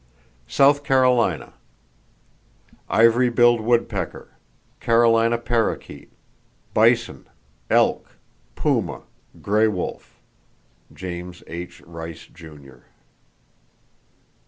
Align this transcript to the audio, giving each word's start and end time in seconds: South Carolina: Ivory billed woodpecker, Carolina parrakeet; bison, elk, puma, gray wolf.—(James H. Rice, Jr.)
South 0.47 0.83
Carolina: 0.83 1.53
Ivory 2.89 3.29
billed 3.29 3.61
woodpecker, 3.61 4.29
Carolina 4.79 5.37
parrakeet; 5.37 6.11
bison, 6.73 7.29
elk, 7.69 8.17
puma, 8.55 9.03
gray 9.43 9.67
wolf.—(James 9.67 11.43
H. 11.45 11.81
Rice, 11.81 12.25
Jr.) 12.33 12.77